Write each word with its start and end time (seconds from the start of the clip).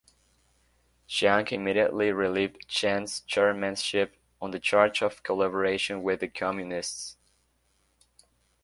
Chiang 1.05 1.47
immediately 1.51 2.11
relieved 2.11 2.67
Chen's 2.67 3.19
chairmanship 3.21 4.15
on 4.41 4.49
the 4.49 4.57
charge 4.59 5.03
of 5.03 5.21
collaboration 5.21 6.01
with 6.01 6.21
the 6.21 6.27
Communists. 6.27 7.17